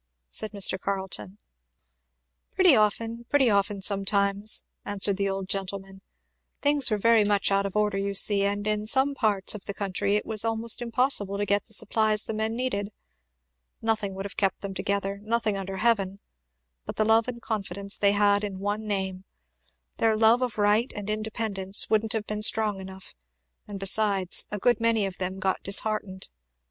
said 0.29 0.51
Mr. 0.51 0.79
Carleton. 0.81 1.37
"Pretty 2.55 2.75
often 2.75 3.23
pretty 3.25 3.51
often, 3.51 3.83
sometimes," 3.83 4.63
answered 4.83 5.15
the 5.15 5.29
old 5.29 5.47
gentleman. 5.47 6.01
"Things 6.59 6.89
were 6.89 6.97
very 6.97 7.23
much 7.23 7.51
out 7.51 7.67
of 7.67 7.75
order, 7.75 7.99
you 7.99 8.15
see, 8.15 8.41
and 8.43 8.65
in 8.65 8.87
some 8.87 9.13
parts 9.13 9.53
of 9.53 9.65
the 9.65 9.75
country 9.75 10.15
it 10.15 10.25
was 10.25 10.43
almost 10.43 10.81
impossible 10.81 11.37
to 11.37 11.45
get 11.45 11.65
the 11.65 11.73
supplies 11.75 12.23
the 12.23 12.33
men 12.33 12.55
needed. 12.55 12.91
Nothing 13.79 14.15
would 14.15 14.25
have 14.25 14.37
kept 14.37 14.61
them 14.61 14.73
together, 14.73 15.19
nothing 15.21 15.55
under 15.55 15.77
heaven 15.77 16.19
but 16.83 16.95
the 16.95 17.05
love 17.05 17.27
and 17.27 17.39
confidence 17.39 17.95
they 17.95 18.13
had 18.13 18.43
in 18.43 18.57
one 18.57 18.87
name. 18.87 19.23
Their 19.97 20.17
love 20.17 20.41
of 20.41 20.57
right 20.57 20.91
and 20.95 21.11
independence 21.11 21.91
wouldn't 21.91 22.13
have 22.13 22.25
been 22.25 22.41
strong 22.41 22.79
enough, 22.79 23.13
and 23.67 23.79
besides 23.79 24.47
a 24.49 24.57
good 24.57 24.79
many 24.79 25.05
of 25.05 25.19
them 25.19 25.37
got 25.37 25.61
disheartened. 25.61 26.29